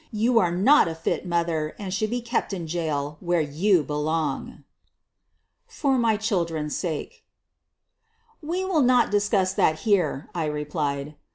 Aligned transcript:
You 0.11 0.39
are 0.39 0.49
not 0.49 0.87
a 0.87 0.95
fit 0.95 1.27
mother, 1.27 1.75
and 1.77 1.93
should 1.93 2.09
be 2.09 2.21
kept 2.21 2.53
in 2.53 2.65
jail, 2.65 3.17
where 3.19 3.39
you 3.39 3.83
be 3.83 3.93
long. 3.93 4.63
''FOE 5.67 5.99
MY 5.99 6.17
CHILDREN'S 6.17 6.75
SAKE 6.75 7.23
1 8.39 8.49
1 8.61 8.61
We 8.61 8.65
will 8.65 8.81
not 8.81 9.11
discuss 9.11 9.53
that 9.53 9.81
here, 9.81 10.27
''I 10.33 10.45
replied. 10.45 11.13